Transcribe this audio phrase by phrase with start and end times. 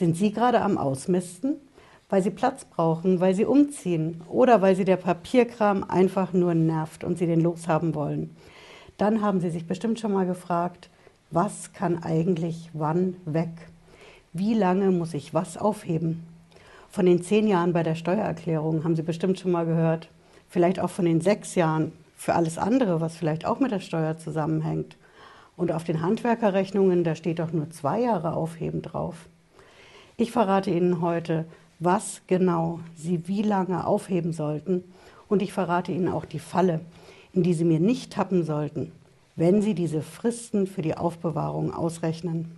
[0.00, 1.56] Sind Sie gerade am Ausmisten?
[2.08, 7.04] Weil Sie Platz brauchen, weil Sie umziehen oder weil Sie der Papierkram einfach nur nervt
[7.04, 8.34] und Sie den loshaben wollen?
[8.96, 10.88] Dann haben Sie sich bestimmt schon mal gefragt,
[11.30, 13.50] was kann eigentlich wann weg?
[14.32, 16.24] Wie lange muss ich was aufheben?
[16.88, 20.08] Von den zehn Jahren bei der Steuererklärung haben Sie bestimmt schon mal gehört.
[20.48, 24.16] Vielleicht auch von den sechs Jahren für alles andere, was vielleicht auch mit der Steuer
[24.16, 24.96] zusammenhängt.
[25.58, 29.28] Und auf den Handwerkerrechnungen, da steht doch nur zwei Jahre Aufheben drauf.
[30.20, 31.46] Ich verrate Ihnen heute,
[31.78, 34.84] was genau Sie wie lange aufheben sollten
[35.28, 36.80] und ich verrate Ihnen auch die Falle,
[37.32, 38.92] in die Sie mir nicht tappen sollten,
[39.34, 42.54] wenn Sie diese Fristen für die Aufbewahrung ausrechnen.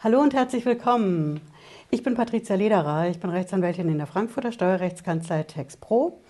[0.00, 1.42] Hallo und herzlich willkommen.
[1.90, 6.22] Ich bin Patricia Lederer, ich bin Rechtsanwältin in der Frankfurter Steuerrechtskanzlei TexPro.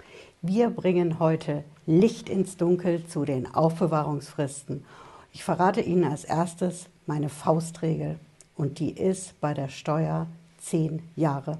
[0.45, 4.85] Wir bringen heute Licht ins Dunkel zu den Aufbewahrungsfristen.
[5.33, 8.19] Ich verrate Ihnen als erstes meine Faustregel
[8.57, 10.27] und die ist bei der Steuer
[10.59, 11.59] zehn Jahre.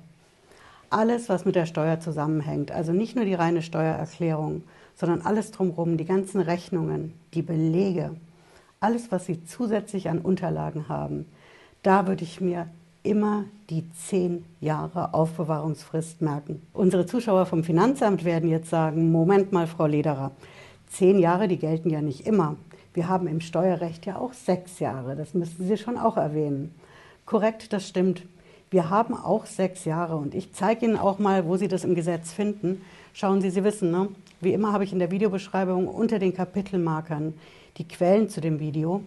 [0.91, 4.65] Alles, was mit der Steuer zusammenhängt, also nicht nur die reine Steuererklärung,
[4.97, 8.17] sondern alles drumherum, die ganzen Rechnungen, die Belege,
[8.81, 11.27] alles, was Sie zusätzlich an Unterlagen haben,
[11.85, 12.67] da würde ich mir
[13.03, 16.63] immer die zehn Jahre Aufbewahrungsfrist merken.
[16.73, 20.31] Unsere Zuschauer vom Finanzamt werden jetzt sagen, Moment mal, Frau Lederer,
[20.89, 22.57] zehn Jahre, die gelten ja nicht immer.
[22.95, 26.75] Wir haben im Steuerrecht ja auch sechs Jahre, das müssten Sie schon auch erwähnen.
[27.25, 28.23] Korrekt, das stimmt.
[28.71, 31.95] Wir haben auch sechs Jahre und ich zeige Ihnen auch mal, wo Sie das im
[31.95, 32.83] Gesetz finden.
[33.13, 34.09] Schauen Sie, Sie wissen, ne?
[34.41, 37.35] wie immer habe ich in der Videobeschreibung unter den Kapitelmarkern
[37.77, 39.03] die Quellen zu dem Video.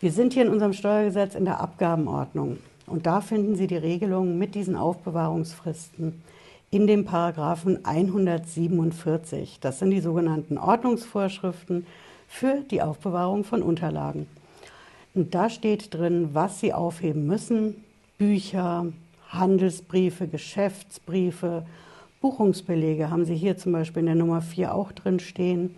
[0.00, 2.58] Wir sind hier in unserem Steuergesetz in der Abgabenordnung.
[2.86, 6.22] Und da finden Sie die Regelung mit diesen Aufbewahrungsfristen
[6.70, 9.58] in dem Paragraphen 147.
[9.60, 11.86] Das sind die sogenannten Ordnungsvorschriften
[12.26, 14.26] für die Aufbewahrung von Unterlagen.
[15.14, 17.84] Und da steht drin, was Sie aufheben müssen.
[18.16, 18.86] Bücher,
[19.28, 21.66] Handelsbriefe, Geschäftsbriefe,
[22.22, 25.74] Buchungsbelege haben Sie hier zum Beispiel in der Nummer 4 auch drin stehen.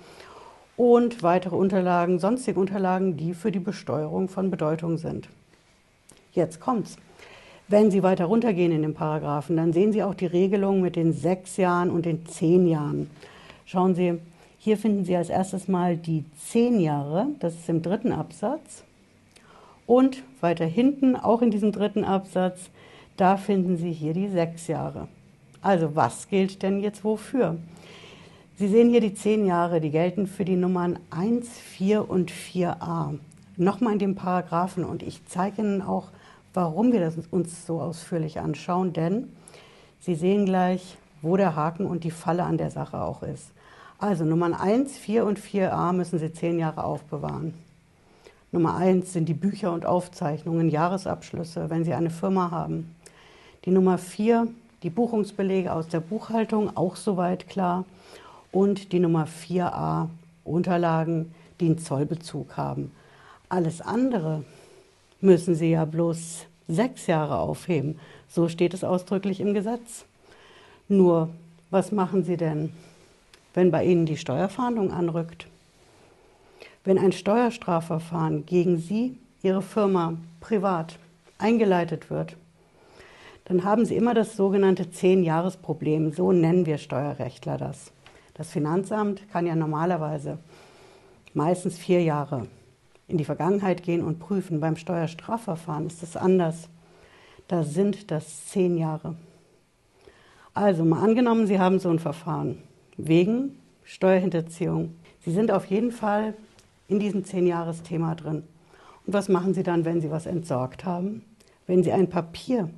[0.77, 5.29] Und weitere Unterlagen, sonstige Unterlagen, die für die Besteuerung von Bedeutung sind.
[6.35, 6.97] Jetzt kommt's.
[7.69, 11.13] Wenn Sie weiter runtergehen in den Paragraphen, dann sehen Sie auch die Regelung mit den
[11.13, 13.09] sechs Jahren und den zehn Jahren.
[13.65, 14.19] Schauen Sie,
[14.59, 18.83] hier finden Sie als erstes mal die zehn Jahre, das ist im dritten Absatz.
[19.87, 22.71] Und weiter hinten, auch in diesem dritten Absatz,
[23.17, 25.09] da finden Sie hier die sechs Jahre.
[25.63, 27.57] Also was gilt denn jetzt wofür?
[28.59, 33.19] Sie sehen hier die zehn Jahre, die gelten für die Nummern 1, 4 und 4a.
[33.57, 36.09] Nochmal in dem Paragraphen und ich zeige Ihnen auch,
[36.55, 39.29] warum wir das uns so ausführlich anschauen, denn
[40.01, 43.53] Sie sehen gleich, wo der Haken und die Falle an der Sache auch ist.
[43.99, 47.55] Also Nummern 1, 4 und 4a müssen Sie zehn Jahre aufbewahren.
[48.51, 52.95] Nummer 1 sind die Bücher und Aufzeichnungen, Jahresabschlüsse, wenn Sie eine Firma haben.
[53.65, 54.49] Die Nummer 4,
[54.83, 57.85] die Buchungsbelege aus der Buchhaltung, auch soweit klar.
[58.53, 60.09] Und die Nummer 4a,
[60.45, 62.93] Unterlagen, die einen Zollbezug haben.
[63.49, 64.45] Alles andere
[65.21, 67.99] müssen Sie ja bloß sechs Jahre aufheben.
[68.29, 70.05] So steht es ausdrücklich im Gesetz.
[70.89, 71.29] Nur,
[71.71, 72.73] was machen Sie denn,
[73.55, 75.47] wenn bei Ihnen die Steuerfahndung anrückt?
[76.85, 80.99] Wenn ein Steuerstrafverfahren gegen Sie, Ihre Firma, privat
[81.39, 82.37] eingeleitet wird,
[83.47, 86.13] dann haben Sie immer das sogenannte Zehn-Jahres-Problem.
[86.13, 87.93] So nennen wir Steuerrechtler das.
[88.35, 90.39] Das Finanzamt kann ja normalerweise
[91.35, 92.47] meistens vier Jahre
[93.09, 94.61] in die Vergangenheit gehen und prüfen.
[94.61, 96.69] Beim Steuerstrafverfahren ist das anders.
[97.49, 99.17] Da sind das zehn Jahre.
[100.55, 102.59] Also mal angenommen, Sie haben so ein Verfahren
[102.97, 104.95] wegen Steuerhinterziehung.
[105.21, 106.35] Sie sind auf jeden Fall
[106.89, 108.45] in diesem Zehn-Jahres-Thema drin.
[109.07, 111.23] Und was machen Sie dann, wenn Sie was entsorgt haben?
[111.67, 112.71] Wenn Sie ein Papier,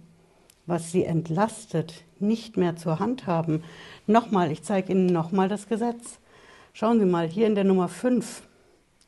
[0.64, 3.62] was Sie entlastet, nicht mehr zur Hand haben.
[4.06, 6.18] Nochmal, ich zeige Ihnen nochmal das Gesetz.
[6.72, 8.42] Schauen Sie mal, hier in der Nummer 5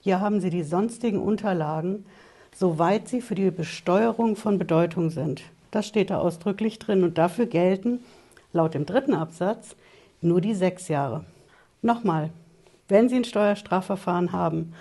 [0.01, 2.05] hier haben Sie die sonstigen Unterlagen,
[2.59, 5.43] soweit sie für die Besteuerung von Bedeutung sind.
[5.71, 8.01] Das steht da ausdrücklich drin und dafür gelten
[8.53, 9.77] laut dem dritten Absatz
[10.21, 11.25] nur die sechs Jahre.
[11.83, 12.31] Nochmal,
[12.89, 14.73] wenn Sie ein Steuerstrafverfahren haben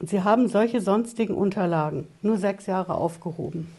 [0.00, 3.72] und Sie haben solche sonstigen Unterlagen nur sechs Jahre aufgehoben,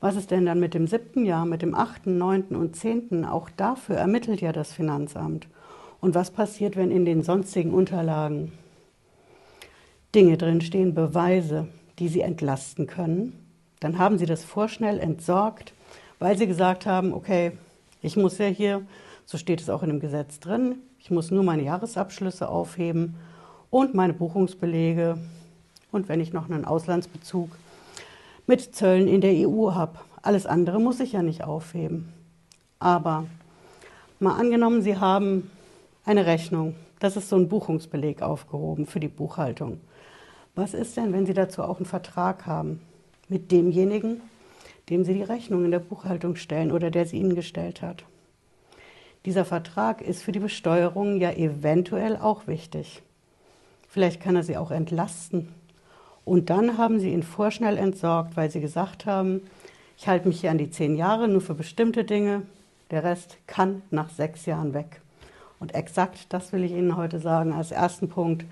[0.00, 3.26] was ist denn dann mit dem siebten Jahr, mit dem achten, neunten und zehnten?
[3.26, 5.46] Auch dafür ermittelt ja das Finanzamt.
[6.00, 8.52] Und was passiert, wenn in den sonstigen Unterlagen
[10.14, 11.68] Dinge drinstehen, Beweise,
[11.98, 13.32] die sie entlasten können.
[13.78, 15.72] Dann haben sie das vorschnell entsorgt,
[16.18, 17.52] weil sie gesagt haben, okay,
[18.02, 18.82] ich muss ja hier,
[19.24, 23.14] so steht es auch in dem Gesetz drin, Ich muss nur meine Jahresabschlüsse aufheben
[23.70, 25.16] und meine Buchungsbelege
[25.92, 27.50] und wenn ich noch einen Auslandsbezug
[28.46, 29.98] mit Zöllen in der EU habe.
[30.22, 32.12] Alles andere muss ich ja nicht aufheben.
[32.78, 33.26] Aber
[34.18, 35.50] mal angenommen, Sie haben
[36.04, 39.80] eine Rechnung, das ist so ein Buchungsbeleg aufgehoben für die Buchhaltung.
[40.60, 42.82] Was ist denn, wenn Sie dazu auch einen Vertrag haben
[43.30, 44.20] mit demjenigen,
[44.90, 48.04] dem Sie die Rechnung in der Buchhaltung stellen oder der sie Ihnen gestellt hat?
[49.24, 53.00] Dieser Vertrag ist für die Besteuerung ja eventuell auch wichtig.
[53.88, 55.48] Vielleicht kann er Sie auch entlasten.
[56.26, 59.40] Und dann haben Sie ihn vorschnell entsorgt, weil Sie gesagt haben,
[59.96, 62.42] ich halte mich hier an die zehn Jahre nur für bestimmte Dinge,
[62.90, 65.00] der Rest kann nach sechs Jahren weg.
[65.58, 68.44] Und exakt das will ich Ihnen heute sagen als ersten Punkt.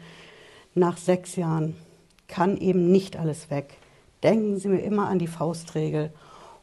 [0.74, 1.76] Nach sechs Jahren
[2.28, 3.78] kann eben nicht alles weg.
[4.22, 6.10] Denken Sie mir immer an die Faustregel.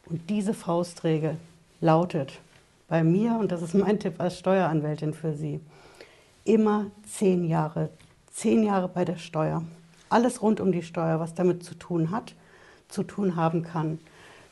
[0.05, 1.37] Und diese Faustregel
[1.81, 2.39] lautet
[2.87, 5.59] bei mir, und das ist mein Tipp als Steueranwältin für Sie,
[6.43, 7.89] immer zehn Jahre.
[8.31, 9.63] Zehn Jahre bei der Steuer.
[10.09, 12.35] Alles rund um die Steuer, was damit zu tun hat,
[12.87, 13.99] zu tun haben kann,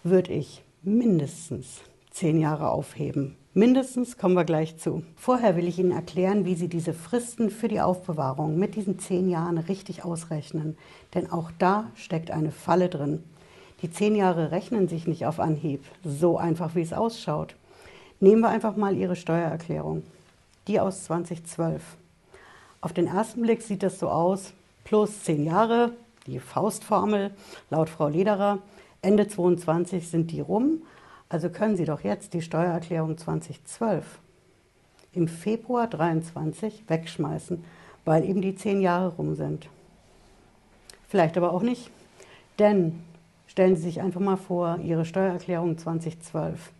[0.04, 3.36] würde ich mindestens zehn Jahre aufheben.
[3.55, 5.03] Mindestens kommen wir gleich zu.
[5.15, 9.29] Vorher will ich Ihnen erklären, wie Sie diese Fristen für die Aufbewahrung mit diesen zehn
[9.29, 10.75] Jahren richtig ausrechnen.
[11.13, 13.23] Denn auch da steckt eine Falle drin.
[13.83, 17.55] Die zehn Jahre rechnen sich nicht auf Anhieb, so einfach wie es ausschaut.
[18.19, 20.01] Nehmen wir einfach mal Ihre Steuererklärung,
[20.67, 21.83] die aus 2012.
[22.81, 24.53] Auf den ersten Blick sieht das so aus,
[24.83, 25.91] plus zehn Jahre,
[26.25, 27.29] die Faustformel
[27.69, 28.57] laut Frau Lederer,
[29.03, 30.81] Ende 22 sind die rum
[31.29, 34.19] also können Sie doch jetzt die Steuererklärung 2012
[35.13, 37.63] im Februar 23 wegschmeißen,
[38.05, 39.69] weil eben die zehn Jahre rum sind.
[41.07, 41.91] Vielleicht aber auch nicht,
[42.59, 43.03] denn
[43.47, 46.71] stellen Sie sich einfach mal vor, Ihre Steuererklärung 2012.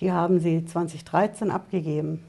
[0.00, 2.24] Die haben Sie 2013 abgegeben.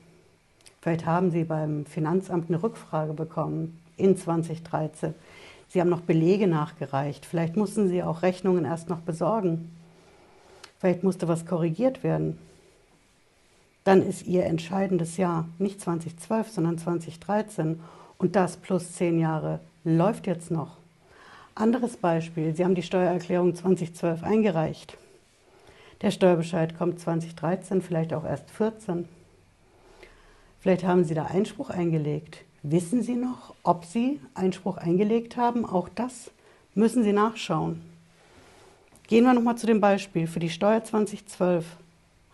[0.81, 5.13] Vielleicht haben Sie beim Finanzamt eine Rückfrage bekommen in 2013.
[5.67, 7.25] Sie haben noch Belege nachgereicht.
[7.25, 9.71] Vielleicht mussten Sie auch Rechnungen erst noch besorgen.
[10.79, 12.37] Vielleicht musste was korrigiert werden.
[13.83, 17.79] Dann ist Ihr entscheidendes Jahr nicht 2012, sondern 2013
[18.17, 20.77] und das plus zehn Jahre läuft jetzt noch.
[21.55, 24.97] Anderes Beispiel, Sie haben die Steuererklärung 2012 eingereicht.
[26.01, 29.07] Der Steuerbescheid kommt 2013, vielleicht auch erst 14.
[30.61, 32.45] Vielleicht haben Sie da Einspruch eingelegt.
[32.63, 35.65] Wissen Sie noch, ob Sie Einspruch eingelegt haben?
[35.65, 36.31] Auch das
[36.75, 37.81] müssen Sie nachschauen.
[39.09, 40.27] Gehen wir nochmal zu dem Beispiel.
[40.27, 41.65] Für die Steuer 2012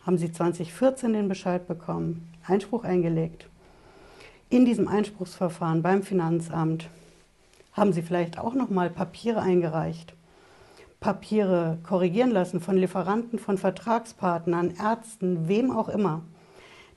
[0.05, 3.47] haben Sie 2014 den Bescheid bekommen, Einspruch eingelegt.
[4.49, 6.89] In diesem Einspruchsverfahren beim Finanzamt
[7.71, 10.15] haben Sie vielleicht auch nochmal Papiere eingereicht,
[10.99, 16.23] Papiere korrigieren lassen von Lieferanten, von Vertragspartnern, Ärzten, wem auch immer.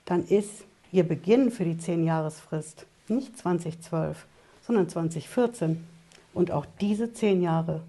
[0.06, 4.26] Dann ist Ihr Beginn für die 10-Jahresfrist nicht 2012,
[4.60, 5.86] sondern 2014.
[6.34, 7.82] Und auch diese 10 Jahre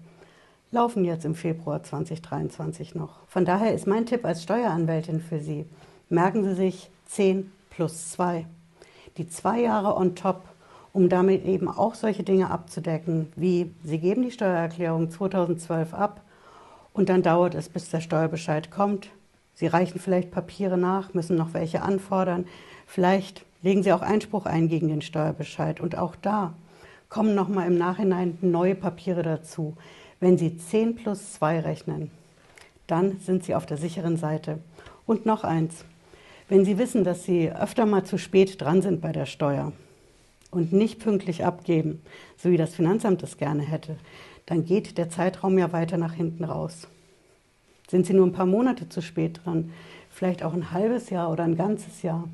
[0.70, 3.26] laufen jetzt im Februar 2023 noch.
[3.26, 5.66] Von daher ist mein Tipp als Steueranwältin für Sie,
[6.08, 8.46] merken Sie sich 10 plus 2.
[9.16, 10.42] Die zwei Jahre on top,
[10.92, 16.22] um damit eben auch solche Dinge abzudecken, wie Sie geben die Steuererklärung 2012 ab
[16.92, 19.10] und dann dauert es, bis der Steuerbescheid kommt.
[19.54, 22.46] Sie reichen vielleicht Papiere nach, müssen noch welche anfordern.
[22.86, 25.80] Vielleicht legen Sie auch Einspruch ein gegen den Steuerbescheid.
[25.80, 26.54] Und auch da
[27.08, 29.76] kommen nochmal im Nachhinein neue Papiere dazu.
[30.20, 32.10] Wenn Sie 10 plus 2 rechnen,
[32.86, 34.58] dann sind Sie auf der sicheren Seite.
[35.06, 35.86] Und noch eins,
[36.50, 39.72] wenn Sie wissen, dass Sie öfter mal zu spät dran sind bei der Steuer
[40.50, 42.02] und nicht pünktlich abgeben,
[42.36, 43.96] so wie das Finanzamt es gerne hätte,
[44.44, 46.86] dann geht der Zeitraum ja weiter nach hinten raus.
[47.88, 49.72] Sind Sie nur ein paar Monate zu spät dran,
[50.10, 52.28] vielleicht auch ein halbes Jahr oder ein ganzes Jahr.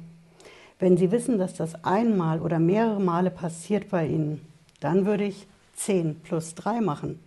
[0.80, 4.40] Wenn Sie wissen, dass das einmal oder mehrere Male passiert bei Ihnen,
[4.80, 7.20] dann würde ich 10 plus 3 machen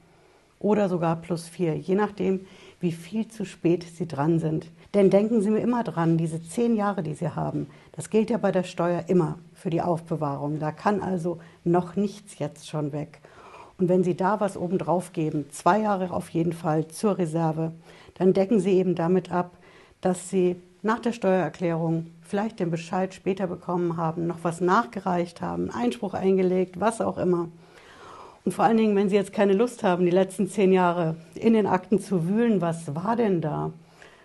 [0.59, 2.45] oder sogar plus vier, je nachdem,
[2.79, 4.67] wie viel zu spät Sie dran sind.
[4.93, 8.37] Denn denken Sie mir immer dran, diese zehn Jahre, die Sie haben, das gilt ja
[8.37, 10.59] bei der Steuer immer für die Aufbewahrung.
[10.59, 13.19] Da kann also noch nichts jetzt schon weg.
[13.77, 17.71] Und wenn Sie da was obendrauf geben, zwei Jahre auf jeden Fall zur Reserve,
[18.15, 19.51] dann decken Sie eben damit ab,
[20.01, 25.69] dass Sie nach der Steuererklärung vielleicht den Bescheid später bekommen haben, noch was nachgereicht haben,
[25.71, 27.49] Einspruch eingelegt, was auch immer.
[28.45, 31.53] Und vor allen Dingen, wenn Sie jetzt keine Lust haben, die letzten zehn Jahre in
[31.53, 33.71] den Akten zu wühlen, was war denn da?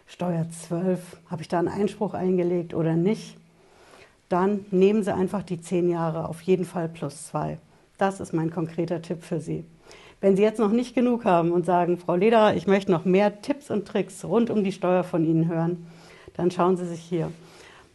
[0.07, 3.37] Steuer 12, habe ich da einen Einspruch eingelegt oder nicht?
[4.29, 7.59] Dann nehmen Sie einfach die zehn Jahre auf jeden Fall plus zwei.
[7.99, 9.65] Das ist mein konkreter Tipp für Sie.
[10.21, 13.43] Wenn Sie jetzt noch nicht genug haben und sagen, Frau Lederer, ich möchte noch mehr
[13.43, 15.87] Tipps und Tricks rund um die Steuer von Ihnen hören,
[16.35, 17.31] dann schauen Sie sich hier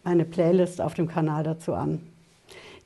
[0.04, 2.02] meine Playlist auf dem Kanal dazu an.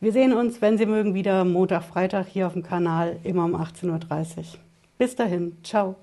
[0.04, 3.56] Wir sehen uns, wenn Sie mögen, wieder Montag, Freitag hier auf dem Kanal, immer um
[3.56, 4.44] 18.30 Uhr.
[4.98, 5.96] Bis dahin, ciao.